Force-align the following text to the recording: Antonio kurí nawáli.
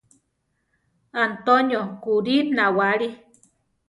Antonio 1.23 1.81
kurí 2.03 2.35
nawáli. 2.57 3.09